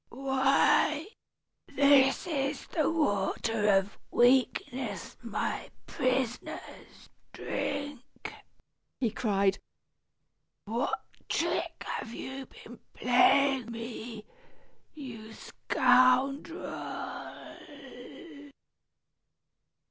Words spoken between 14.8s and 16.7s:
you scoundrel?"